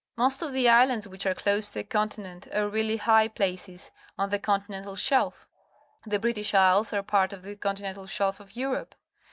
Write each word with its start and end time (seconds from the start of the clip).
^lost 0.17 0.41
of 0.41 0.51
the 0.51 0.67
islands 0.67 1.07
which 1.07 1.27
are 1.27 1.35
clo.se 1.35 1.73
to 1.73 1.81
a 1.81 1.83
continent 1.83 2.47
are 2.55 2.67
really 2.67 2.97
high 2.97 3.27
places 3.27 3.91
on 4.17 4.31
the 4.31 4.39
continental 4.39 4.95
shel 4.95 5.27
f. 5.27 5.47
The 6.07 6.17
British 6.17 6.53
Lsles 6.53 6.91
are 6.91 7.03
part 7.03 7.31
of 7.33 7.43
the 7.43 7.55
continental 7.55 8.07
shelf 8.07 8.39
of 8.39 8.55
Europe. 8.55 8.95